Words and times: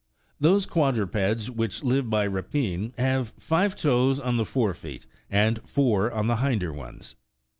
Those 0.39 0.65
quadrupeds 0.65 1.51
which 1.51 1.83
live 1.83 2.09
by 2.09 2.25
rapine 2.25 2.91
have 2.97 3.29
five 3.29 3.75
toes 3.75 4.19
on 4.19 4.37
the 4.37 4.45
fore 4.45 4.73
feet, 4.73 5.05
and 5.29 5.59
four 5.61 6.11
on 6.11 6.25
the 6.25 6.37
hinder 6.37 6.73
ones. 6.73 7.15